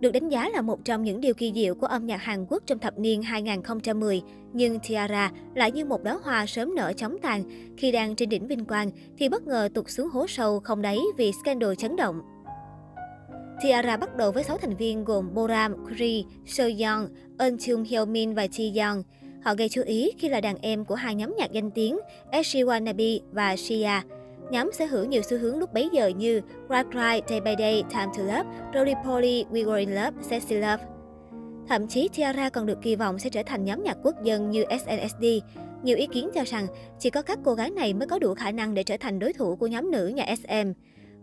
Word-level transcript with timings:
Được 0.00 0.10
đánh 0.10 0.28
giá 0.28 0.48
là 0.48 0.62
một 0.62 0.84
trong 0.84 1.02
những 1.02 1.20
điều 1.20 1.34
kỳ 1.34 1.52
diệu 1.54 1.74
của 1.74 1.86
âm 1.86 2.06
nhạc 2.06 2.22
Hàn 2.22 2.46
Quốc 2.48 2.62
trong 2.66 2.78
thập 2.78 2.98
niên 2.98 3.22
2010, 3.22 4.22
nhưng 4.52 4.78
Tiara 4.88 5.30
lại 5.54 5.72
như 5.72 5.84
một 5.84 6.02
đóa 6.02 6.18
hoa 6.22 6.46
sớm 6.46 6.74
nở 6.74 6.92
chóng 6.96 7.18
tàn. 7.22 7.44
Khi 7.76 7.92
đang 7.92 8.16
trên 8.16 8.28
đỉnh 8.28 8.46
vinh 8.46 8.64
quang 8.64 8.90
thì 9.18 9.28
bất 9.28 9.46
ngờ 9.46 9.68
tụt 9.74 9.88
xuống 9.88 10.08
hố 10.08 10.26
sâu 10.26 10.60
không 10.60 10.82
đáy 10.82 10.98
vì 11.16 11.32
scandal 11.42 11.74
chấn 11.78 11.96
động. 11.96 12.20
Tiara 13.62 13.96
bắt 13.96 14.16
đầu 14.16 14.32
với 14.32 14.44
6 14.44 14.58
thành 14.58 14.76
viên 14.76 15.04
gồm 15.04 15.34
Boram, 15.34 15.74
Kri, 15.86 16.24
Soyeon, 16.46 17.06
Eun 17.38 17.56
Chung 17.58 17.84
Hyo 17.84 18.04
Min 18.04 18.34
và 18.34 18.46
Ji 18.46 19.02
Họ 19.44 19.54
gây 19.54 19.68
chú 19.68 19.82
ý 19.82 20.10
khi 20.18 20.28
là 20.28 20.40
đàn 20.40 20.56
em 20.56 20.84
của 20.84 20.94
hai 20.94 21.14
nhóm 21.14 21.34
nhạc 21.38 21.52
danh 21.52 21.70
tiếng 21.70 21.98
SG 22.44 22.56
Wannabe 22.56 23.20
và 23.32 23.56
Shia. 23.56 24.00
Nhóm 24.50 24.72
sở 24.72 24.86
hữu 24.86 25.04
nhiều 25.04 25.22
xu 25.22 25.38
hướng 25.38 25.58
lúc 25.58 25.72
bấy 25.72 25.88
giờ 25.92 26.06
như 26.06 26.40
Cry 26.68 26.82
Cry, 26.90 27.20
Day 27.28 27.40
by 27.40 27.54
Day, 27.58 27.84
Time 27.90 28.12
to 28.16 28.22
Love, 28.22 28.44
Roly 28.74 28.94
Poly, 29.04 29.44
We 29.52 29.64
Were 29.64 29.78
in 29.78 29.90
Love, 29.90 30.12
Sexy 30.22 30.54
Love. 30.54 30.84
Thậm 31.68 31.86
chí 31.86 32.08
Tiara 32.16 32.48
còn 32.48 32.66
được 32.66 32.78
kỳ 32.82 32.96
vọng 32.96 33.18
sẽ 33.18 33.30
trở 33.30 33.42
thành 33.46 33.64
nhóm 33.64 33.82
nhạc 33.84 33.96
quốc 34.02 34.14
dân 34.22 34.50
như 34.50 34.64
SNSD. 34.80 35.24
Nhiều 35.82 35.96
ý 35.96 36.06
kiến 36.06 36.30
cho 36.34 36.44
rằng 36.44 36.66
chỉ 36.98 37.10
có 37.10 37.22
các 37.22 37.38
cô 37.44 37.54
gái 37.54 37.70
này 37.70 37.94
mới 37.94 38.08
có 38.08 38.18
đủ 38.18 38.34
khả 38.34 38.50
năng 38.50 38.74
để 38.74 38.82
trở 38.82 38.96
thành 39.00 39.18
đối 39.18 39.32
thủ 39.32 39.56
của 39.56 39.66
nhóm 39.66 39.90
nữ 39.90 40.06
nhà 40.06 40.34
SM. 40.36 40.72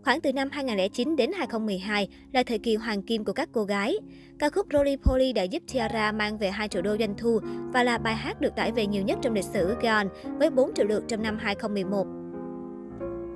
Khoảng 0.04 0.20
từ 0.20 0.32
năm 0.32 0.48
2009 0.52 1.16
đến 1.16 1.32
2012 1.32 2.08
là 2.32 2.42
thời 2.42 2.58
kỳ 2.58 2.76
hoàng 2.76 3.02
kim 3.02 3.24
của 3.24 3.32
các 3.32 3.48
cô 3.52 3.64
gái. 3.64 3.96
Ca 4.38 4.50
khúc 4.50 4.66
Roly 4.72 4.96
Poly 4.96 5.32
đã 5.32 5.42
giúp 5.42 5.62
Tiara 5.72 6.12
mang 6.12 6.38
về 6.38 6.50
2 6.50 6.68
triệu 6.68 6.82
đô 6.82 6.96
doanh 6.98 7.14
thu 7.16 7.40
và 7.72 7.82
là 7.82 7.98
bài 7.98 8.14
hát 8.14 8.40
được 8.40 8.56
tải 8.56 8.72
về 8.72 8.86
nhiều 8.86 9.02
nhất 9.02 9.18
trong 9.22 9.34
lịch 9.34 9.44
sử 9.44 9.76
Gaon 9.82 10.08
với 10.38 10.50
4 10.50 10.74
triệu 10.74 10.86
lượt 10.86 11.04
trong 11.08 11.22
năm 11.22 11.38
2011. 11.40 12.06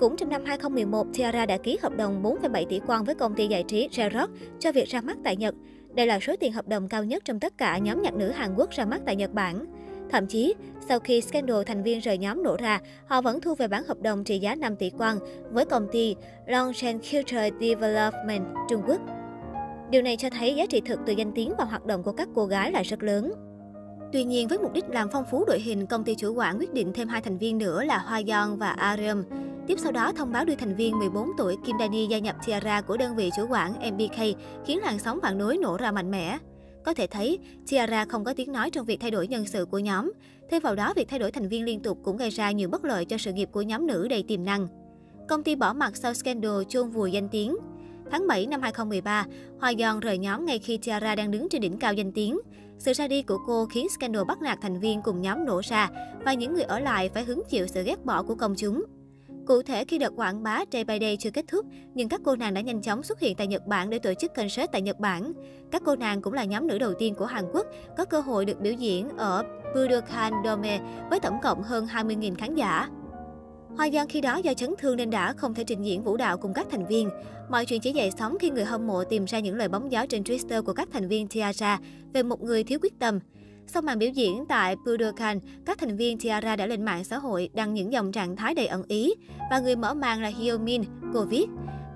Cũng 0.01 0.16
trong 0.16 0.28
năm 0.28 0.45
2011, 0.45 1.06
Tiara 1.14 1.46
đã 1.46 1.56
ký 1.56 1.78
hợp 1.82 1.96
đồng 1.96 2.23
4,7 2.23 2.66
tỷ 2.66 2.80
won 2.80 3.05
với 3.05 3.14
công 3.14 3.34
ty 3.34 3.46
giải 3.46 3.64
trí 3.69 3.88
J-Rock 3.88 4.28
cho 4.59 4.73
việc 4.73 4.88
ra 4.88 5.00
mắt 5.00 5.16
tại 5.24 5.37
Nhật. 5.37 5.55
Đây 5.95 6.06
là 6.06 6.19
số 6.20 6.34
tiền 6.41 6.52
hợp 6.52 6.69
đồng 6.69 6.88
cao 6.88 7.05
nhất 7.05 7.24
trong 7.24 7.41
tất 7.41 7.59
cả 7.59 7.78
nhóm 7.78 8.02
nhạc 8.02 8.14
nữ 8.14 8.30
Hàn 8.30 8.55
Quốc 8.56 8.70
ra 8.70 8.84
mắt 8.84 9.00
tại 9.06 9.17
Nhật 9.17 9.33
Bản. 9.33 9.67
Thậm 10.11 10.27
chí, 10.27 10.55
sau 10.89 10.98
khi 10.98 11.20
scandal 11.20 11.62
thành 11.67 11.83
viên 11.83 11.98
rời 11.98 12.19
nhóm 12.19 12.42
nổ 12.42 12.56
ra, 12.56 12.80
họ 13.06 13.20
vẫn 13.20 13.41
thu 13.41 13.55
về 13.55 13.69
bản 13.69 13.84
hợp 13.84 14.00
đồng 14.00 14.25
trị 14.25 14.39
giá 14.39 14.55
5 14.55 14.77
tỷ 14.77 14.91
won 14.91 15.19
với 15.50 15.64
công 15.64 15.86
ty 15.92 16.17
Longchen 16.47 16.98
Culture 16.98 17.50
Development 17.61 18.45
Trung 18.70 18.83
Quốc. 18.86 19.00
Điều 19.91 20.02
này 20.02 20.17
cho 20.17 20.30
thấy 20.30 20.55
giá 20.55 20.67
trị 20.67 20.80
thực 20.84 20.98
từ 21.06 21.12
danh 21.12 21.33
tiếng 21.34 21.52
và 21.58 21.64
hoạt 21.64 21.86
động 21.86 22.02
của 22.02 22.12
các 22.12 22.28
cô 22.34 22.47
gái 22.47 22.72
là 22.72 22.83
rất 22.83 23.02
lớn. 23.02 23.33
Tuy 24.12 24.24
nhiên, 24.24 24.48
với 24.48 24.58
mục 24.58 24.72
đích 24.72 24.84
làm 24.89 25.08
phong 25.12 25.24
phú 25.30 25.45
đội 25.47 25.61
hình, 25.61 25.86
công 25.86 26.05
ty 26.05 26.14
chủ 26.14 26.34
quản 26.34 26.58
quyết 26.58 26.72
định 26.72 26.92
thêm 26.95 27.08
hai 27.08 27.20
thành 27.20 27.39
viên 27.39 27.58
nữa 27.58 27.84
là 27.84 27.98
Hoa 27.98 28.22
Yeon 28.27 28.56
và 28.56 28.70
Arium. 28.70 29.22
Tiếp 29.66 29.78
sau 29.78 29.92
đó, 29.92 30.12
thông 30.16 30.32
báo 30.32 30.44
đưa 30.44 30.55
thành 30.55 30.74
viên 30.74 30.98
14 30.98 31.30
tuổi 31.38 31.56
Kim 31.66 31.77
Dani 31.78 32.06
gia 32.06 32.18
nhập 32.18 32.36
Tiara 32.46 32.80
của 32.80 32.96
đơn 32.96 33.16
vị 33.16 33.30
chủ 33.36 33.46
quản 33.50 33.72
MBK, 33.72 34.38
khiến 34.66 34.78
làn 34.82 34.98
sóng 34.98 35.18
phản 35.22 35.38
đối 35.38 35.56
nổ 35.56 35.77
ra 35.77 35.92
mạnh 35.92 36.10
mẽ. 36.10 36.38
Có 36.84 36.94
thể 36.94 37.06
thấy, 37.06 37.38
Tiara 37.70 38.05
không 38.05 38.24
có 38.24 38.34
tiếng 38.34 38.52
nói 38.52 38.70
trong 38.70 38.86
việc 38.86 39.00
thay 39.00 39.10
đổi 39.10 39.28
nhân 39.28 39.46
sự 39.46 39.64
của 39.64 39.78
nhóm. 39.78 40.12
Thêm 40.50 40.62
vào 40.62 40.74
đó, 40.74 40.92
việc 40.96 41.08
thay 41.08 41.18
đổi 41.18 41.30
thành 41.30 41.48
viên 41.48 41.64
liên 41.64 41.80
tục 41.80 41.98
cũng 42.02 42.16
gây 42.16 42.30
ra 42.30 42.50
nhiều 42.50 42.68
bất 42.68 42.84
lợi 42.84 43.05
cho 43.05 43.18
sự 43.18 43.33
nghiệp 43.33 43.48
của 43.52 43.62
nhóm 43.62 43.86
nữ 43.86 44.08
đầy 44.08 44.22
tiềm 44.22 44.44
năng. 44.44 44.68
Công 45.28 45.42
ty 45.42 45.55
bỏ 45.55 45.72
mặt 45.72 45.96
sau 45.96 46.14
scandal 46.14 46.62
chôn 46.68 46.90
vùi 46.90 47.12
danh 47.12 47.28
tiếng. 47.28 47.56
Tháng 48.10 48.27
7 48.27 48.46
năm 48.46 48.62
2013, 48.62 49.27
Hoa 49.60 49.72
Yeon 49.78 50.00
rời 50.00 50.18
nhóm 50.18 50.46
ngay 50.46 50.58
khi 50.58 50.78
Tiara 50.78 51.14
đang 51.14 51.30
đứng 51.30 51.48
trên 51.48 51.60
đỉnh 51.60 51.77
cao 51.78 51.94
danh 51.94 52.12
tiếng. 52.12 52.38
Sự 52.78 52.92
ra 52.92 53.08
đi 53.08 53.22
của 53.22 53.38
cô 53.46 53.66
khiến 53.66 53.88
scandal 53.88 54.24
bắt 54.24 54.42
nạt 54.42 54.58
thành 54.62 54.80
viên 54.80 55.02
cùng 55.02 55.20
nhóm 55.20 55.44
nổ 55.44 55.60
ra 55.64 55.90
và 56.24 56.34
những 56.34 56.55
người 56.55 56.62
ở 56.62 56.78
lại 56.78 57.08
phải 57.08 57.24
hứng 57.24 57.42
chịu 57.48 57.66
sự 57.66 57.83
ghét 57.83 58.05
bỏ 58.05 58.22
của 58.22 58.34
công 58.34 58.55
chúng. 58.56 58.83
Cụ 59.47 59.62
thể, 59.62 59.85
khi 59.85 59.98
đợt 59.98 60.12
quảng 60.17 60.43
bá 60.43 60.61
Day 60.73 60.85
by 60.85 60.98
Day 61.01 61.17
chưa 61.17 61.31
kết 61.31 61.45
thúc, 61.48 61.67
nhưng 61.95 62.09
các 62.09 62.21
cô 62.25 62.37
nàng 62.37 62.55
đã 62.55 62.61
nhanh 62.61 62.83
chóng 62.83 63.03
xuất 63.03 63.21
hiện 63.21 63.37
tại 63.37 63.47
Nhật 63.47 63.67
Bản 63.67 63.91
để 63.91 63.98
tổ 63.98 64.15
chức 64.15 64.35
concert 64.35 64.73
tại 64.73 64.83
Nhật 64.83 64.98
Bản. 64.98 65.33
Các 65.71 65.83
cô 65.85 65.97
nàng 65.97 66.23
cũng 66.23 66.33
là 66.33 66.45
nhóm 66.45 66.67
nữ 66.67 66.79
đầu 66.79 66.93
tiên 66.98 67.15
của 67.15 67.27
Hàn 67.27 67.45
Quốc 67.53 67.67
có 67.97 68.05
cơ 68.05 68.20
hội 68.20 68.45
được 68.45 68.61
biểu 68.61 68.73
diễn 68.73 69.09
ở 69.17 69.45
Budokan 69.75 70.33
Dome 70.45 70.81
với 71.11 71.20
tổng 71.20 71.39
cộng 71.43 71.63
hơn 71.63 71.87
20.000 71.87 72.35
khán 72.35 72.55
giả. 72.55 72.89
Hoa 73.77 73.91
Giang 73.91 74.08
khi 74.08 74.20
đó 74.20 74.36
do 74.36 74.55
chấn 74.55 74.75
thương 74.79 74.97
nên 74.97 75.11
đã 75.11 75.33
không 75.33 75.55
thể 75.55 75.64
trình 75.64 75.83
diễn 75.83 76.02
vũ 76.02 76.17
đạo 76.17 76.39
cùng 76.39 76.55
các 76.55 76.67
thành 76.70 76.86
viên. 76.86 77.08
Mọi 77.51 77.67
chuyện 77.67 77.81
chỉ 77.81 77.92
dậy 77.92 78.11
sóng 78.19 78.36
khi 78.41 78.51
người 78.51 78.64
hâm 78.64 78.86
mộ 78.86 79.05
tìm 79.05 79.25
ra 79.25 79.39
những 79.39 79.57
lời 79.57 79.69
bóng 79.69 79.92
gió 79.92 80.07
trên 80.07 80.23
Twitter 80.23 80.63
của 80.63 80.73
các 80.73 80.89
thành 80.92 81.08
viên 81.08 81.29
Tiara 81.29 81.81
về 82.13 82.23
một 82.23 82.42
người 82.42 82.64
thiếu 82.64 82.79
quyết 82.83 82.98
tâm. 82.98 83.19
Sau 83.67 83.83
màn 83.83 83.98
biểu 83.98 84.11
diễn 84.11 84.45
tại 84.48 84.77
Budokan, 84.86 85.39
các 85.64 85.78
thành 85.78 85.96
viên 85.96 86.18
Tiara 86.18 86.56
đã 86.56 86.67
lên 86.67 86.84
mạng 86.84 87.05
xã 87.05 87.18
hội 87.18 87.48
đăng 87.55 87.74
những 87.74 87.92
dòng 87.92 88.12
trạng 88.12 88.36
thái 88.36 88.55
đầy 88.55 88.67
ẩn 88.67 88.83
ý. 88.89 89.14
Và 89.50 89.58
người 89.58 89.77
mở 89.77 89.95
màn 89.95 90.23
là 90.23 90.28
Hyomin, 90.28 90.83
cô 91.14 91.24
viết. 91.24 91.46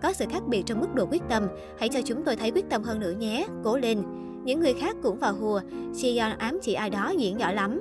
Có 0.02 0.12
sự 0.12 0.24
khác 0.30 0.42
biệt 0.48 0.62
trong 0.66 0.80
mức 0.80 0.94
độ 0.94 1.06
quyết 1.10 1.22
tâm, 1.28 1.46
hãy 1.78 1.88
cho 1.88 2.00
chúng 2.04 2.24
tôi 2.24 2.36
thấy 2.36 2.50
quyết 2.50 2.64
tâm 2.70 2.82
hơn 2.82 3.00
nữa 3.00 3.14
nhé, 3.18 3.46
cố 3.64 3.76
lên. 3.76 4.02
Những 4.44 4.60
người 4.60 4.74
khác 4.74 4.96
cũng 5.02 5.18
vào 5.18 5.34
hùa, 5.34 5.60
Siyeon 5.94 6.36
ám 6.38 6.58
chỉ 6.62 6.74
ai 6.74 6.90
đó 6.90 7.12
diễn 7.18 7.40
giỏi 7.40 7.54
lắm. 7.54 7.80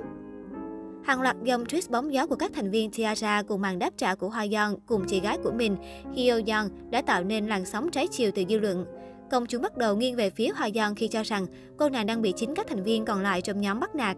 Hàng 1.04 1.22
loạt 1.22 1.36
dòng 1.44 1.64
tweet 1.64 1.90
bóng 1.90 2.12
gió 2.12 2.26
của 2.26 2.36
các 2.36 2.50
thành 2.54 2.70
viên 2.70 2.90
Tiara 2.90 3.42
cùng 3.42 3.60
màn 3.60 3.78
đáp 3.78 3.90
trả 3.96 4.14
của 4.14 4.28
Hoa 4.28 4.46
Yeon 4.50 4.74
cùng 4.86 5.04
chị 5.08 5.20
gái 5.20 5.38
của 5.44 5.52
mình, 5.52 5.76
Hyo 6.14 6.40
Yeon 6.46 6.68
đã 6.90 7.02
tạo 7.02 7.24
nên 7.24 7.46
làn 7.46 7.64
sóng 7.64 7.90
trái 7.90 8.06
chiều 8.06 8.30
từ 8.34 8.44
dư 8.48 8.58
luận. 8.58 8.84
Công 9.30 9.46
chúng 9.46 9.62
bắt 9.62 9.76
đầu 9.76 9.96
nghiêng 9.96 10.16
về 10.16 10.30
phía 10.30 10.48
Hoa 10.48 10.70
Giang 10.74 10.94
khi 10.94 11.08
cho 11.08 11.22
rằng 11.22 11.46
cô 11.76 11.88
nàng 11.88 12.06
đang 12.06 12.22
bị 12.22 12.32
chính 12.36 12.54
các 12.54 12.66
thành 12.68 12.82
viên 12.82 13.04
còn 13.04 13.22
lại 13.22 13.40
trong 13.40 13.60
nhóm 13.60 13.80
bắt 13.80 13.94
nạt. 13.94 14.16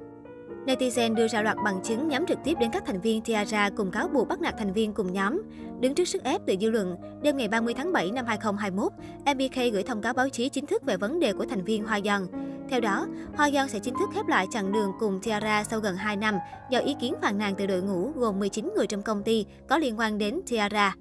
Netizen 0.66 1.14
đưa 1.14 1.28
ra 1.28 1.42
loạt 1.42 1.56
bằng 1.64 1.80
chứng 1.84 2.08
nhắm 2.08 2.26
trực 2.26 2.38
tiếp 2.44 2.54
đến 2.60 2.70
các 2.72 2.82
thành 2.86 3.00
viên 3.00 3.22
Tiara 3.22 3.70
cùng 3.70 3.90
cáo 3.90 4.08
buộc 4.08 4.28
bắt 4.28 4.40
nạt 4.40 4.54
thành 4.58 4.72
viên 4.72 4.92
cùng 4.92 5.12
nhóm. 5.12 5.42
Đứng 5.80 5.94
trước 5.94 6.08
sức 6.08 6.24
ép 6.24 6.40
từ 6.46 6.54
dư 6.60 6.70
luận, 6.70 6.96
đêm 7.22 7.36
ngày 7.36 7.48
30 7.48 7.74
tháng 7.74 7.92
7 7.92 8.10
năm 8.10 8.26
2021, 8.26 8.92
MBK 9.34 9.72
gửi 9.72 9.82
thông 9.82 10.02
cáo 10.02 10.12
báo 10.12 10.28
chí 10.28 10.48
chính 10.48 10.66
thức 10.66 10.82
về 10.86 10.96
vấn 10.96 11.20
đề 11.20 11.32
của 11.32 11.46
thành 11.46 11.64
viên 11.64 11.84
Hoa 11.84 12.00
Giang. 12.04 12.26
Theo 12.68 12.80
đó, 12.80 13.06
Hoa 13.36 13.50
Giang 13.50 13.68
sẽ 13.68 13.78
chính 13.78 13.94
thức 13.94 14.08
khép 14.14 14.26
lại 14.28 14.46
chặng 14.50 14.72
đường 14.72 14.92
cùng 15.00 15.20
Tiara 15.22 15.64
sau 15.64 15.80
gần 15.80 15.96
2 15.96 16.16
năm 16.16 16.38
do 16.70 16.78
ý 16.78 16.94
kiến 17.00 17.14
phàn 17.22 17.38
nàn 17.38 17.54
từ 17.58 17.66
đội 17.66 17.82
ngũ 17.82 18.10
gồm 18.16 18.38
19 18.38 18.72
người 18.76 18.86
trong 18.86 19.02
công 19.02 19.22
ty 19.22 19.46
có 19.68 19.78
liên 19.78 19.98
quan 19.98 20.18
đến 20.18 20.40
Tiara. 20.50 20.94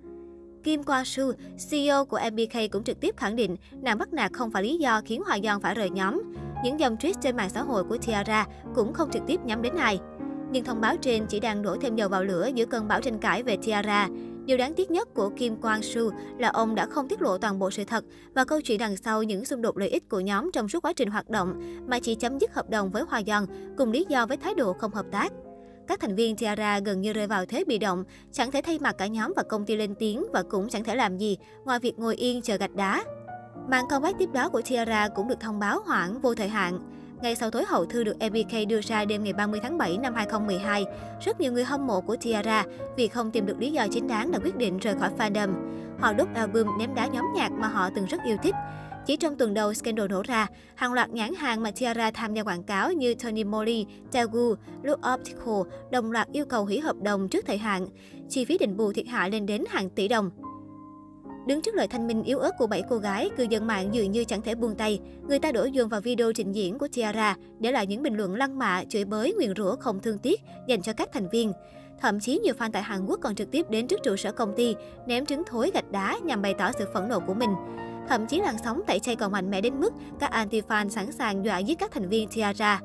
Kim 0.67 0.83
Kwa 0.83 1.03
Su, 1.03 1.31
CEO 1.69 2.05
của 2.05 2.19
MBK 2.31 2.71
cũng 2.71 2.83
trực 2.83 2.99
tiếp 2.99 3.17
khẳng 3.17 3.35
định 3.35 3.55
nàng 3.81 3.97
bắt 3.97 4.13
nạt 4.13 4.33
không 4.33 4.51
phải 4.51 4.63
lý 4.63 4.77
do 4.77 5.01
khiến 5.05 5.21
Hoa 5.25 5.39
Yeon 5.43 5.61
phải 5.61 5.75
rời 5.75 5.89
nhóm. 5.89 6.21
Những 6.63 6.79
dòng 6.79 6.95
tweet 6.95 7.13
trên 7.21 7.37
mạng 7.37 7.49
xã 7.49 7.61
hội 7.61 7.83
của 7.83 7.97
Tiara 7.97 8.45
cũng 8.75 8.93
không 8.93 9.11
trực 9.11 9.21
tiếp 9.27 9.39
nhắm 9.45 9.61
đến 9.61 9.75
ai. 9.75 9.99
Nhưng 10.51 10.63
thông 10.63 10.81
báo 10.81 10.95
trên 11.01 11.25
chỉ 11.25 11.39
đang 11.39 11.61
đổ 11.61 11.77
thêm 11.81 11.95
dầu 11.95 12.09
vào 12.09 12.23
lửa 12.23 12.49
giữa 12.55 12.65
cơn 12.65 12.87
bão 12.87 13.01
tranh 13.01 13.19
cãi 13.19 13.43
về 13.43 13.57
Tiara. 13.57 14.09
Điều 14.45 14.57
đáng 14.57 14.73
tiếc 14.73 14.91
nhất 14.91 15.07
của 15.13 15.29
Kim 15.29 15.61
Kwang 15.61 15.81
Su 15.81 16.11
là 16.39 16.49
ông 16.49 16.75
đã 16.75 16.85
không 16.85 17.07
tiết 17.07 17.21
lộ 17.21 17.37
toàn 17.37 17.59
bộ 17.59 17.71
sự 17.71 17.83
thật 17.83 18.03
và 18.33 18.45
câu 18.45 18.61
chuyện 18.61 18.79
đằng 18.79 18.97
sau 18.97 19.23
những 19.23 19.45
xung 19.45 19.61
đột 19.61 19.77
lợi 19.77 19.89
ích 19.89 20.09
của 20.09 20.19
nhóm 20.19 20.51
trong 20.51 20.69
suốt 20.69 20.85
quá 20.85 20.93
trình 20.93 21.09
hoạt 21.09 21.29
động, 21.29 21.81
mà 21.87 21.99
chỉ 21.99 22.15
chấm 22.15 22.39
dứt 22.39 22.53
hợp 22.53 22.69
đồng 22.69 22.89
với 22.89 23.03
Hoa 23.09 23.21
Yeon 23.25 23.45
cùng 23.77 23.91
lý 23.91 24.05
do 24.09 24.25
với 24.25 24.37
thái 24.37 24.53
độ 24.53 24.73
không 24.73 24.91
hợp 24.91 25.05
tác. 25.11 25.33
Các 25.87 25.99
thành 25.99 26.15
viên 26.15 26.35
Tiara 26.35 26.79
gần 26.79 27.01
như 27.01 27.13
rơi 27.13 27.27
vào 27.27 27.45
thế 27.45 27.63
bị 27.67 27.77
động, 27.77 28.03
chẳng 28.31 28.51
thể 28.51 28.61
thay 28.61 28.79
mặt 28.79 28.95
cả 28.97 29.07
nhóm 29.07 29.33
và 29.35 29.43
công 29.43 29.65
ty 29.65 29.75
lên 29.75 29.95
tiếng 29.99 30.25
và 30.33 30.43
cũng 30.43 30.69
chẳng 30.69 30.83
thể 30.83 30.95
làm 30.95 31.17
gì 31.17 31.37
ngoài 31.65 31.79
việc 31.79 31.99
ngồi 31.99 32.15
yên 32.15 32.41
chờ 32.41 32.57
gạch 32.57 32.75
đá. 32.75 33.03
Màn 33.69 33.85
comeback 33.89 34.19
tiếp 34.19 34.29
đó 34.33 34.49
của 34.49 34.61
Tiara 34.61 35.07
cũng 35.07 35.27
được 35.27 35.39
thông 35.39 35.59
báo 35.59 35.79
hoãn 35.85 36.21
vô 36.21 36.35
thời 36.35 36.47
hạn. 36.47 36.79
Ngay 37.21 37.35
sau 37.35 37.51
tối 37.51 37.63
hậu 37.67 37.85
thư 37.85 38.03
được 38.03 38.15
MBK 38.15 38.67
đưa 38.67 38.81
ra 38.81 39.05
đêm 39.05 39.23
ngày 39.23 39.33
30 39.33 39.59
tháng 39.63 39.77
7 39.77 39.97
năm 39.97 40.13
2012, 40.13 40.85
rất 41.25 41.39
nhiều 41.39 41.51
người 41.51 41.63
hâm 41.63 41.87
mộ 41.87 42.01
của 42.01 42.15
Tiara 42.15 42.65
vì 42.97 43.07
không 43.07 43.31
tìm 43.31 43.45
được 43.45 43.59
lý 43.59 43.71
do 43.71 43.87
chính 43.91 44.07
đáng 44.07 44.31
đã 44.31 44.39
quyết 44.39 44.55
định 44.55 44.77
rời 44.77 44.95
khỏi 44.95 45.09
fandom. 45.17 45.53
Họ 45.99 46.13
đốt 46.13 46.27
album 46.35 46.67
ném 46.79 46.95
đá 46.95 47.07
nhóm 47.07 47.25
nhạc 47.35 47.51
mà 47.51 47.67
họ 47.67 47.89
từng 47.95 48.05
rất 48.05 48.17
yêu 48.25 48.37
thích. 48.43 48.55
Chỉ 49.07 49.15
trong 49.15 49.35
tuần 49.35 49.53
đầu 49.53 49.73
scandal 49.73 50.07
nổ 50.07 50.21
ra, 50.25 50.47
hàng 50.75 50.93
loạt 50.93 51.09
nhãn 51.09 51.33
hàng 51.33 51.63
mà 51.63 51.71
Tiara 51.71 52.11
tham 52.11 52.33
gia 52.33 52.43
quảng 52.43 52.63
cáo 52.63 52.91
như 52.91 53.15
Tony 53.15 53.43
Moly, 53.43 53.85
Daegu, 54.13 54.55
Look 54.83 54.99
Optical 55.13 55.61
đồng 55.91 56.11
loạt 56.11 56.27
yêu 56.31 56.45
cầu 56.45 56.65
hủy 56.65 56.79
hợp 56.79 56.95
đồng 57.01 57.29
trước 57.29 57.45
thời 57.47 57.57
hạn. 57.57 57.87
Chi 58.29 58.45
phí 58.45 58.57
đền 58.57 58.77
bù 58.77 58.93
thiệt 58.93 59.07
hại 59.07 59.31
lên 59.31 59.45
đến 59.45 59.63
hàng 59.69 59.89
tỷ 59.89 60.07
đồng. 60.07 60.29
Đứng 61.47 61.61
trước 61.61 61.75
lời 61.75 61.87
thanh 61.87 62.07
minh 62.07 62.23
yếu 62.23 62.39
ớt 62.39 62.51
của 62.57 62.67
bảy 62.67 62.83
cô 62.89 62.97
gái, 62.97 63.29
cư 63.37 63.43
dân 63.49 63.67
mạng 63.67 63.89
dường 63.93 64.11
như 64.11 64.23
chẳng 64.23 64.41
thể 64.41 64.55
buông 64.55 64.75
tay. 64.75 64.99
Người 65.27 65.39
ta 65.39 65.51
đổ 65.51 65.65
dồn 65.65 65.89
vào 65.89 66.01
video 66.01 66.33
trình 66.33 66.51
diễn 66.51 66.77
của 66.77 66.87
Tiara 66.93 67.35
để 67.59 67.71
lại 67.71 67.87
những 67.87 68.03
bình 68.03 68.15
luận 68.15 68.35
lăng 68.35 68.59
mạ, 68.59 68.83
chửi 68.89 69.05
bới, 69.05 69.33
nguyền 69.33 69.53
rủa 69.57 69.75
không 69.75 69.99
thương 69.99 70.17
tiếc 70.17 70.41
dành 70.67 70.81
cho 70.81 70.93
các 70.93 71.09
thành 71.13 71.29
viên. 71.29 71.53
Thậm 72.01 72.19
chí 72.19 72.39
nhiều 72.39 72.53
fan 72.59 72.69
tại 72.73 72.81
Hàn 72.81 73.05
Quốc 73.05 73.19
còn 73.21 73.35
trực 73.35 73.51
tiếp 73.51 73.69
đến 73.69 73.87
trước 73.87 73.99
trụ 74.03 74.15
sở 74.15 74.31
công 74.31 74.53
ty, 74.55 74.75
ném 75.07 75.25
trứng 75.25 75.43
thối 75.43 75.71
gạch 75.73 75.91
đá 75.91 76.17
nhằm 76.23 76.41
bày 76.41 76.53
tỏ 76.53 76.71
sự 76.79 76.85
phẫn 76.93 77.07
nộ 77.07 77.19
của 77.19 77.33
mình. 77.33 77.49
Thậm 78.09 78.27
chí 78.27 78.39
làn 78.39 78.55
sóng 78.63 78.81
tẩy 78.87 78.99
chay 78.99 79.15
còn 79.15 79.31
mạnh 79.31 79.51
mẽ 79.51 79.61
đến 79.61 79.79
mức 79.79 79.93
các 80.19 80.31
anti-fan 80.31 80.89
sẵn 80.89 81.11
sàng 81.11 81.45
dọa 81.45 81.57
giết 81.57 81.79
các 81.79 81.91
thành 81.91 82.09
viên 82.09 82.27
Tiara. 82.27 82.81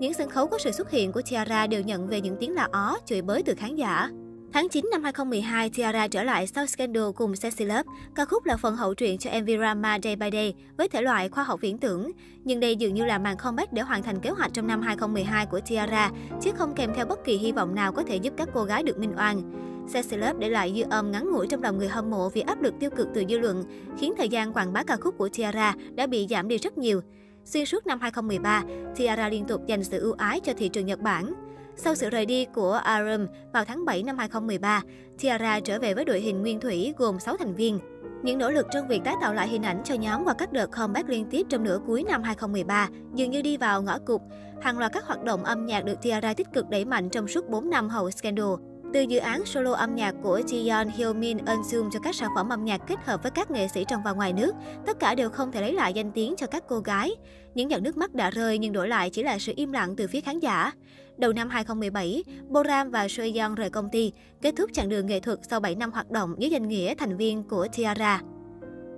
Những 0.00 0.14
sân 0.14 0.30
khấu 0.30 0.46
có 0.46 0.58
sự 0.58 0.72
xuất 0.72 0.90
hiện 0.90 1.12
của 1.12 1.22
Tiara 1.30 1.66
đều 1.66 1.82
nhận 1.82 2.08
về 2.08 2.20
những 2.20 2.36
tiếng 2.40 2.54
la 2.54 2.68
ó, 2.72 2.96
chửi 3.06 3.22
bới 3.22 3.42
từ 3.42 3.54
khán 3.54 3.76
giả. 3.76 4.10
Tháng 4.52 4.68
9 4.68 4.88
năm 4.90 5.02
2012, 5.04 5.70
Tiara 5.70 6.08
trở 6.08 6.22
lại 6.22 6.46
sau 6.46 6.66
scandal 6.66 7.10
cùng 7.16 7.36
Sexy 7.36 7.64
Love. 7.64 7.82
Ca 8.14 8.24
khúc 8.24 8.46
là 8.46 8.56
phần 8.56 8.76
hậu 8.76 8.94
truyện 8.94 9.18
cho 9.18 9.30
MV 9.40 9.50
Rama 9.60 9.98
Day 10.02 10.16
by 10.16 10.28
Day 10.32 10.54
với 10.76 10.88
thể 10.88 11.02
loại 11.02 11.28
khoa 11.28 11.44
học 11.44 11.60
viễn 11.60 11.78
tưởng. 11.78 12.12
Nhưng 12.44 12.60
đây 12.60 12.76
dường 12.76 12.94
như 12.94 13.04
là 13.04 13.18
màn 13.18 13.36
comeback 13.36 13.72
để 13.72 13.82
hoàn 13.82 14.02
thành 14.02 14.20
kế 14.20 14.30
hoạch 14.30 14.52
trong 14.52 14.66
năm 14.66 14.82
2012 14.82 15.46
của 15.46 15.60
Tiara, 15.60 16.10
chứ 16.40 16.50
không 16.56 16.74
kèm 16.74 16.94
theo 16.94 17.06
bất 17.06 17.24
kỳ 17.24 17.36
hy 17.36 17.52
vọng 17.52 17.74
nào 17.74 17.92
có 17.92 18.02
thể 18.02 18.16
giúp 18.16 18.34
các 18.36 18.48
cô 18.54 18.64
gái 18.64 18.82
được 18.82 18.98
minh 18.98 19.14
oan. 19.16 19.42
Sex 19.88 20.10
Celeb 20.10 20.38
để 20.38 20.48
lại 20.48 20.72
dư 20.76 20.82
âm 20.90 21.10
ngắn 21.10 21.30
ngủi 21.32 21.46
trong 21.46 21.62
lòng 21.62 21.78
người 21.78 21.88
hâm 21.88 22.10
mộ 22.10 22.28
vì 22.28 22.40
áp 22.40 22.62
lực 22.62 22.74
tiêu 22.80 22.90
cực 22.90 23.08
từ 23.14 23.24
dư 23.28 23.38
luận, 23.38 23.64
khiến 23.98 24.14
thời 24.16 24.28
gian 24.28 24.52
quảng 24.52 24.72
bá 24.72 24.82
ca 24.82 24.96
khúc 24.96 25.18
của 25.18 25.28
Tiara 25.28 25.74
đã 25.94 26.06
bị 26.06 26.26
giảm 26.30 26.48
đi 26.48 26.58
rất 26.58 26.78
nhiều. 26.78 27.00
Xuyên 27.44 27.64
suốt 27.64 27.86
năm 27.86 28.00
2013, 28.00 28.62
Tiara 28.96 29.28
liên 29.28 29.44
tục 29.44 29.66
dành 29.66 29.84
sự 29.84 30.00
ưu 30.00 30.12
ái 30.12 30.40
cho 30.40 30.52
thị 30.56 30.68
trường 30.68 30.86
Nhật 30.86 31.00
Bản. 31.00 31.32
Sau 31.76 31.94
sự 31.94 32.10
rời 32.10 32.26
đi 32.26 32.46
của 32.54 32.72
Arum 32.72 33.26
vào 33.52 33.64
tháng 33.64 33.84
7 33.84 34.02
năm 34.02 34.18
2013, 34.18 34.82
Tiara 35.20 35.60
trở 35.60 35.78
về 35.78 35.94
với 35.94 36.04
đội 36.04 36.20
hình 36.20 36.40
nguyên 36.40 36.60
thủy 36.60 36.94
gồm 36.96 37.18
6 37.18 37.36
thành 37.36 37.54
viên. 37.54 37.78
Những 38.22 38.38
nỗ 38.38 38.50
lực 38.50 38.66
trong 38.72 38.88
việc 38.88 39.00
tái 39.04 39.14
tạo 39.20 39.34
lại 39.34 39.48
hình 39.48 39.62
ảnh 39.62 39.82
cho 39.84 39.94
nhóm 39.94 40.24
qua 40.24 40.34
các 40.34 40.52
đợt 40.52 40.66
comeback 40.66 41.08
liên 41.08 41.26
tiếp 41.30 41.46
trong 41.48 41.64
nửa 41.64 41.80
cuối 41.86 42.02
năm 42.02 42.22
2013 42.22 42.88
dường 43.14 43.30
như 43.30 43.42
đi 43.42 43.56
vào 43.56 43.82
ngõ 43.82 43.98
cụt. 43.98 44.20
Hàng 44.60 44.78
loạt 44.78 44.92
các 44.92 45.04
hoạt 45.04 45.24
động 45.24 45.44
âm 45.44 45.66
nhạc 45.66 45.84
được 45.84 46.02
Tiara 46.02 46.34
tích 46.34 46.52
cực 46.52 46.68
đẩy 46.68 46.84
mạnh 46.84 47.10
trong 47.10 47.28
suốt 47.28 47.48
4 47.48 47.70
năm 47.70 47.88
hậu 47.88 48.10
scandal. 48.10 48.67
Từ 48.92 49.00
dự 49.00 49.18
án 49.18 49.46
solo 49.46 49.72
âm 49.72 49.94
nhạc 49.94 50.14
của 50.22 50.40
Jiyeon, 50.46 50.90
Hyomin, 50.96 51.38
Eunsoon 51.46 51.90
cho 51.92 52.00
các 52.00 52.14
sản 52.14 52.30
phẩm 52.34 52.48
âm 52.48 52.64
nhạc 52.64 52.80
kết 52.86 52.96
hợp 53.04 53.22
với 53.22 53.30
các 53.30 53.50
nghệ 53.50 53.68
sĩ 53.68 53.84
trong 53.88 54.02
và 54.04 54.12
ngoài 54.12 54.32
nước, 54.32 54.54
tất 54.86 55.00
cả 55.00 55.14
đều 55.14 55.30
không 55.30 55.52
thể 55.52 55.60
lấy 55.60 55.72
lại 55.72 55.92
danh 55.92 56.10
tiếng 56.12 56.34
cho 56.36 56.46
các 56.46 56.64
cô 56.68 56.80
gái. 56.80 57.10
Những 57.54 57.70
giọt 57.70 57.82
nước 57.82 57.96
mắt 57.96 58.14
đã 58.14 58.30
rơi 58.30 58.58
nhưng 58.58 58.72
đổi 58.72 58.88
lại 58.88 59.10
chỉ 59.10 59.22
là 59.22 59.38
sự 59.38 59.52
im 59.56 59.72
lặng 59.72 59.96
từ 59.96 60.06
phía 60.06 60.20
khán 60.20 60.40
giả. 60.40 60.72
Đầu 61.16 61.32
năm 61.32 61.48
2017, 61.48 62.24
Boram 62.48 62.90
và 62.90 63.08
Soyeon 63.08 63.54
rời 63.54 63.70
công 63.70 63.88
ty, 63.92 64.12
kết 64.42 64.54
thúc 64.56 64.70
chặng 64.72 64.88
đường 64.88 65.06
nghệ 65.06 65.20
thuật 65.20 65.38
sau 65.50 65.60
7 65.60 65.74
năm 65.74 65.92
hoạt 65.92 66.10
động 66.10 66.34
dưới 66.38 66.50
danh 66.50 66.68
nghĩa 66.68 66.94
thành 66.94 67.16
viên 67.16 67.42
của 67.42 67.66
Tiara. 67.76 68.20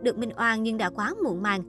Được 0.03 0.19
minh 0.19 0.31
oan 0.37 0.63
nhưng 0.63 0.79
đã 0.79 0.91
quá 0.91 1.15
muộn 1.25 1.43
màng. 1.43 1.63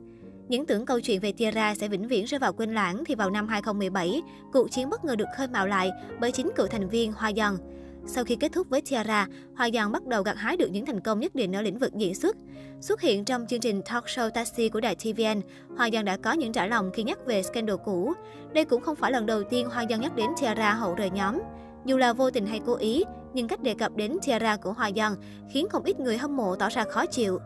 Những 0.48 0.66
tưởng 0.66 0.86
câu 0.86 1.00
chuyện 1.00 1.20
về 1.20 1.32
Tiara 1.32 1.76
sẽ 1.76 1.88
vĩnh 1.88 2.08
viễn 2.08 2.26
rơi 2.26 2.40
vào 2.40 2.54
quên 2.54 2.74
lãng 2.74 3.04
thì 3.06 3.16
vào 3.16 3.30
năm 3.30 3.48
2017, 3.48 4.22
cuộc 4.54 4.72
chiến 4.72 4.90
bất 4.90 5.06
ngờ 5.06 5.16
được 5.16 5.28
khơi 5.38 5.48
mào 5.48 5.68
lại 5.68 5.92
bởi 6.20 6.32
chính 6.32 6.50
cựu 6.56 6.68
thành 6.68 6.90
viên 6.90 7.14
Hoa 7.14 7.32
Yeon. 7.36 7.58
Sau 8.06 8.24
khi 8.24 8.36
kết 8.36 8.52
thúc 8.52 8.70
với 8.70 8.82
Tiara, 8.82 9.28
Hoa 9.56 9.70
Giang 9.74 9.92
bắt 9.92 10.08
đầu 10.08 10.24
gặt 10.24 10.38
hái 10.38 10.58
được 10.58 10.72
những 10.72 10.86
thành 10.86 11.00
công 11.00 11.20
nhất 11.20 11.36
định 11.36 11.56
ở 11.56 11.62
lĩnh 11.62 11.80
vực 11.80 11.94
diễn 11.94 12.16
xuất. 12.16 12.36
Xuất 12.82 13.02
hiện 13.02 13.26
trong 13.26 13.46
chương 13.48 13.60
trình 13.60 13.82
talk 13.82 14.06
show 14.06 14.30
Taxi 14.30 14.70
của 14.70 14.80
đài 14.80 14.96
TVN, 14.96 15.42
Hoa 15.78 15.90
Giang 15.94 16.06
đã 16.06 16.18
có 16.18 16.32
những 16.32 16.54
trả 16.54 16.66
lòng 16.66 16.92
khi 16.94 17.04
nhắc 17.04 17.26
về 17.26 17.44
scandal 17.44 17.78
cũ. 17.86 18.14
Đây 18.54 18.66
cũng 18.66 18.82
không 18.82 18.96
phải 18.96 19.12
lần 19.12 19.26
đầu 19.26 19.44
tiên 19.44 19.70
Hoa 19.70 19.86
Giang 19.90 20.02
nhắc 20.02 20.16
đến 20.16 20.30
Tiara 20.42 20.74
hậu 20.74 20.96
rời 20.96 21.10
nhóm. 21.10 21.40
Dù 21.86 21.98
là 21.98 22.14
vô 22.14 22.32
tình 22.32 22.46
hay 22.46 22.62
cố 22.66 22.76
ý, 22.76 23.04
nhưng 23.34 23.48
cách 23.48 23.62
đề 23.62 23.74
cập 23.74 23.96
đến 23.96 24.18
Tiara 24.26 24.58
của 24.58 24.74
Hoa 24.74 24.92
Giang 24.96 25.16
khiến 25.52 25.68
không 25.70 25.84
ít 25.84 26.00
người 26.00 26.18
hâm 26.18 26.38
mộ 26.38 26.56
tỏ 26.56 26.70
ra 26.70 26.84
khó 26.84 27.06
chịu. 27.06 27.40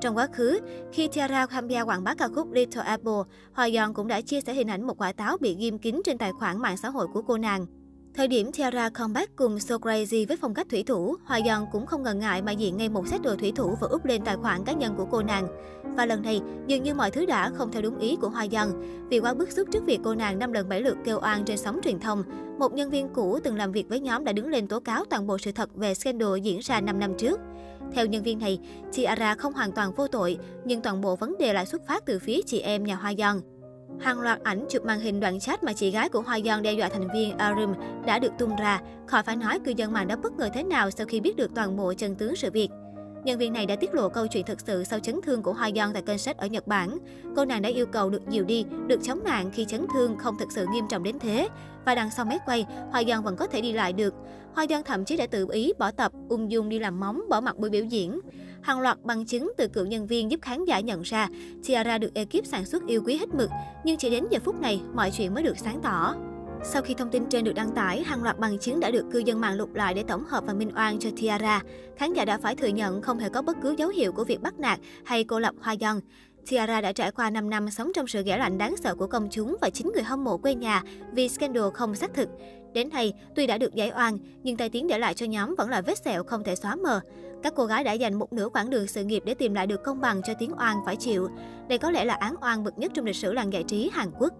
Trong 0.00 0.16
quá 0.16 0.28
khứ, 0.32 0.60
khi 0.92 1.08
Tiara 1.08 1.46
tham 1.46 1.68
gia 1.68 1.82
quảng 1.82 2.04
bá 2.04 2.14
ca 2.14 2.28
khúc 2.28 2.52
Little 2.52 2.82
Apple, 2.82 3.22
Hoa 3.52 3.70
Giang 3.70 3.94
cũng 3.94 4.08
đã 4.08 4.20
chia 4.20 4.40
sẻ 4.40 4.54
hình 4.54 4.70
ảnh 4.70 4.86
một 4.86 5.00
quả 5.00 5.12
táo 5.12 5.36
bị 5.40 5.56
ghim 5.58 5.78
kín 5.78 6.00
trên 6.04 6.18
tài 6.18 6.32
khoản 6.32 6.58
mạng 6.58 6.76
xã 6.76 6.90
hội 6.90 7.06
của 7.12 7.22
cô 7.22 7.38
nàng. 7.38 7.66
Thời 8.14 8.28
điểm 8.28 8.52
Tiara 8.52 8.88
comeback 8.88 9.36
cùng 9.36 9.58
So 9.58 9.76
Crazy 9.76 10.26
với 10.28 10.36
phong 10.36 10.54
cách 10.54 10.66
thủy 10.70 10.82
thủ, 10.82 11.16
Hoa 11.24 11.40
Yeon 11.44 11.66
cũng 11.72 11.86
không 11.86 12.02
ngần 12.02 12.18
ngại 12.18 12.42
mà 12.42 12.52
diện 12.52 12.76
ngay 12.76 12.88
một 12.88 13.08
set 13.08 13.22
đồ 13.22 13.36
thủy 13.36 13.52
thủ 13.56 13.76
và 13.80 13.88
úp 13.88 14.04
lên 14.04 14.24
tài 14.24 14.36
khoản 14.36 14.64
cá 14.64 14.72
nhân 14.72 14.94
của 14.96 15.04
cô 15.10 15.22
nàng. 15.22 15.48
Và 15.96 16.06
lần 16.06 16.22
này, 16.22 16.40
dường 16.66 16.82
như 16.82 16.94
mọi 16.94 17.10
thứ 17.10 17.26
đã 17.26 17.50
không 17.54 17.72
theo 17.72 17.82
đúng 17.82 17.98
ý 17.98 18.16
của 18.16 18.28
Hoa 18.28 18.46
Yeon. 18.50 18.68
Vì 19.08 19.20
quá 19.20 19.34
bức 19.34 19.52
xúc 19.52 19.68
trước 19.72 19.84
việc 19.86 20.00
cô 20.04 20.14
nàng 20.14 20.38
năm 20.38 20.52
lần 20.52 20.68
bảy 20.68 20.82
lượt 20.82 20.96
kêu 21.04 21.20
oan 21.22 21.44
trên 21.44 21.58
sóng 21.58 21.80
truyền 21.84 22.00
thông, 22.00 22.24
một 22.58 22.72
nhân 22.72 22.90
viên 22.90 23.08
cũ 23.08 23.38
từng 23.44 23.56
làm 23.56 23.72
việc 23.72 23.88
với 23.88 24.00
nhóm 24.00 24.24
đã 24.24 24.32
đứng 24.32 24.48
lên 24.48 24.66
tố 24.66 24.80
cáo 24.80 25.04
toàn 25.04 25.26
bộ 25.26 25.38
sự 25.38 25.52
thật 25.52 25.74
về 25.74 25.94
scandal 25.94 26.38
diễn 26.42 26.58
ra 26.58 26.80
5 26.80 26.98
năm 26.98 27.12
trước. 27.18 27.40
Theo 27.92 28.06
nhân 28.06 28.22
viên 28.22 28.38
này, 28.38 28.58
Tiara 28.94 29.34
không 29.34 29.52
hoàn 29.52 29.72
toàn 29.72 29.92
vô 29.92 30.08
tội, 30.08 30.38
nhưng 30.64 30.80
toàn 30.80 31.00
bộ 31.00 31.16
vấn 31.16 31.38
đề 31.38 31.52
lại 31.52 31.66
xuất 31.66 31.86
phát 31.86 32.06
từ 32.06 32.18
phía 32.18 32.40
chị 32.46 32.60
em 32.60 32.84
nhà 32.84 32.94
Hoa 32.94 33.12
Yeon. 33.18 33.40
Hàng 34.02 34.20
loạt 34.20 34.42
ảnh 34.42 34.66
chụp 34.70 34.84
màn 34.84 35.00
hình 35.00 35.20
đoạn 35.20 35.40
chat 35.40 35.64
mà 35.64 35.72
chị 35.72 35.90
gái 35.90 36.08
của 36.08 36.20
Hoa 36.20 36.38
Yeon 36.44 36.62
đe 36.62 36.72
dọa 36.72 36.88
thành 36.88 37.08
viên 37.14 37.38
Arum 37.38 37.74
đã 38.06 38.18
được 38.18 38.32
tung 38.38 38.56
ra. 38.56 38.80
Khỏi 39.06 39.22
phải 39.22 39.36
nói 39.36 39.58
cư 39.64 39.72
dân 39.76 39.92
mạng 39.92 40.08
đã 40.08 40.16
bất 40.16 40.32
ngờ 40.32 40.48
thế 40.54 40.62
nào 40.62 40.90
sau 40.90 41.06
khi 41.06 41.20
biết 41.20 41.36
được 41.36 41.50
toàn 41.54 41.76
bộ 41.76 41.94
chân 41.94 42.14
tướng 42.14 42.36
sự 42.36 42.50
việc. 42.50 42.68
Nhân 43.24 43.38
viên 43.38 43.52
này 43.52 43.66
đã 43.66 43.76
tiết 43.76 43.94
lộ 43.94 44.08
câu 44.08 44.26
chuyện 44.26 44.46
thực 44.46 44.60
sự 44.60 44.84
sau 44.84 44.98
chấn 44.98 45.20
thương 45.22 45.42
của 45.42 45.52
Hoa 45.52 45.70
Yeon 45.74 45.92
tại 45.92 46.02
kênh 46.02 46.18
sách 46.18 46.36
ở 46.36 46.46
Nhật 46.46 46.66
Bản. 46.66 46.98
Cô 47.36 47.44
nàng 47.44 47.62
đã 47.62 47.68
yêu 47.68 47.86
cầu 47.86 48.10
được 48.10 48.22
dìu 48.28 48.44
đi, 48.44 48.64
được 48.86 49.00
chống 49.02 49.24
nạn 49.24 49.50
khi 49.54 49.64
chấn 49.64 49.86
thương 49.94 50.16
không 50.18 50.38
thực 50.38 50.52
sự 50.52 50.66
nghiêm 50.72 50.84
trọng 50.90 51.02
đến 51.02 51.18
thế. 51.18 51.48
Và 51.84 51.94
đằng 51.94 52.10
sau 52.10 52.24
máy 52.24 52.38
quay, 52.46 52.66
Hoa 52.90 53.02
Yeon 53.06 53.22
vẫn 53.22 53.36
có 53.36 53.46
thể 53.46 53.60
đi 53.60 53.72
lại 53.72 53.92
được. 53.92 54.14
Hoa 54.54 54.66
Yeon 54.68 54.82
thậm 54.82 55.04
chí 55.04 55.16
đã 55.16 55.26
tự 55.26 55.46
ý 55.52 55.72
bỏ 55.78 55.90
tập, 55.90 56.12
ung 56.28 56.50
dung 56.50 56.68
đi 56.68 56.78
làm 56.78 57.00
móng, 57.00 57.22
bỏ 57.28 57.40
mặt 57.40 57.58
buổi 57.58 57.70
biểu 57.70 57.84
diễn. 57.84 58.20
Hàng 58.62 58.80
loạt 58.80 58.98
bằng 59.02 59.26
chứng 59.26 59.52
từ 59.56 59.68
cựu 59.68 59.86
nhân 59.86 60.06
viên 60.06 60.30
giúp 60.30 60.40
khán 60.42 60.64
giả 60.64 60.80
nhận 60.80 61.02
ra 61.02 61.28
Tiara 61.66 61.98
được 61.98 62.14
ekip 62.14 62.46
sản 62.46 62.66
xuất 62.66 62.86
yêu 62.86 63.02
quý 63.06 63.16
hết 63.16 63.34
mực, 63.34 63.50
nhưng 63.84 63.96
chỉ 63.96 64.10
đến 64.10 64.24
giờ 64.30 64.38
phút 64.44 64.60
này 64.60 64.80
mọi 64.94 65.10
chuyện 65.10 65.34
mới 65.34 65.42
được 65.42 65.58
sáng 65.58 65.80
tỏ. 65.82 66.14
Sau 66.64 66.82
khi 66.82 66.94
thông 66.94 67.10
tin 67.10 67.26
trên 67.26 67.44
được 67.44 67.52
đăng 67.52 67.70
tải, 67.70 68.02
hàng 68.02 68.22
loạt 68.22 68.38
bằng 68.38 68.58
chứng 68.58 68.80
đã 68.80 68.90
được 68.90 69.04
cư 69.12 69.18
dân 69.18 69.40
mạng 69.40 69.56
lục 69.56 69.74
lại 69.74 69.94
để 69.94 70.02
tổng 70.02 70.24
hợp 70.24 70.44
và 70.46 70.52
minh 70.52 70.70
oan 70.76 70.98
cho 70.98 71.10
Tiara. 71.16 71.62
Khán 71.96 72.12
giả 72.12 72.24
đã 72.24 72.38
phải 72.38 72.56
thừa 72.56 72.66
nhận 72.66 73.02
không 73.02 73.18
hề 73.18 73.28
có 73.28 73.42
bất 73.42 73.56
cứ 73.62 73.74
dấu 73.78 73.88
hiệu 73.88 74.12
của 74.12 74.24
việc 74.24 74.40
bắt 74.40 74.58
nạt 74.58 74.80
hay 75.04 75.24
cô 75.24 75.38
lập 75.38 75.54
Hoa 75.60 75.72
dân. 75.72 76.00
Tiara 76.48 76.80
đã 76.80 76.92
trải 76.92 77.10
qua 77.10 77.30
5 77.30 77.50
năm 77.50 77.70
sống 77.70 77.92
trong 77.94 78.06
sự 78.06 78.22
ghẻ 78.22 78.36
lạnh 78.36 78.58
đáng 78.58 78.76
sợ 78.76 78.94
của 78.94 79.06
công 79.06 79.28
chúng 79.30 79.56
và 79.60 79.70
chính 79.70 79.92
người 79.94 80.02
hâm 80.02 80.24
mộ 80.24 80.36
quê 80.36 80.54
nhà 80.54 80.82
vì 81.12 81.28
scandal 81.28 81.70
không 81.74 81.94
xác 81.94 82.14
thực. 82.14 82.28
Đến 82.74 82.88
nay, 82.88 83.12
tuy 83.36 83.46
đã 83.46 83.58
được 83.58 83.74
giải 83.74 83.92
oan, 83.96 84.18
nhưng 84.42 84.56
tai 84.56 84.68
tiếng 84.68 84.88
để 84.88 84.98
lại 84.98 85.14
cho 85.14 85.26
nhóm 85.26 85.54
vẫn 85.58 85.70
là 85.70 85.80
vết 85.80 85.98
sẹo 86.04 86.24
không 86.24 86.44
thể 86.44 86.56
xóa 86.56 86.76
mờ. 86.76 87.00
Các 87.42 87.52
cô 87.56 87.66
gái 87.66 87.84
đã 87.84 87.92
dành 87.92 88.14
một 88.14 88.32
nửa 88.32 88.48
quãng 88.48 88.70
đường 88.70 88.86
sự 88.86 89.04
nghiệp 89.04 89.22
để 89.26 89.34
tìm 89.34 89.54
lại 89.54 89.66
được 89.66 89.82
công 89.84 90.00
bằng 90.00 90.22
cho 90.22 90.34
tiếng 90.38 90.52
oan 90.58 90.76
phải 90.86 90.96
chịu. 90.96 91.28
Đây 91.68 91.78
có 91.78 91.90
lẽ 91.90 92.04
là 92.04 92.14
án 92.14 92.34
oan 92.40 92.64
bậc 92.64 92.78
nhất 92.78 92.92
trong 92.94 93.04
lịch 93.04 93.16
sử 93.16 93.32
làng 93.32 93.52
giải 93.52 93.62
trí 93.62 93.90
Hàn 93.92 94.10
Quốc. 94.18 94.32